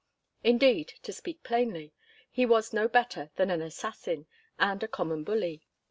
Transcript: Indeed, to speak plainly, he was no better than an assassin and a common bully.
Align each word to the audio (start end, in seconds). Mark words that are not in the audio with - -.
Indeed, 0.43 0.93
to 1.03 1.13
speak 1.13 1.43
plainly, 1.43 1.93
he 2.31 2.43
was 2.43 2.73
no 2.73 2.87
better 2.87 3.29
than 3.35 3.51
an 3.51 3.61
assassin 3.61 4.25
and 4.57 4.81
a 4.81 4.87
common 4.87 5.23
bully. 5.23 5.61